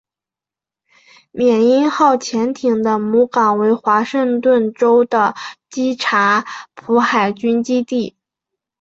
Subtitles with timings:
[1.29, 5.35] 缅因号潜艇的母港为华盛顿州的
[5.69, 6.43] 基察
[6.73, 8.15] 普海军基地。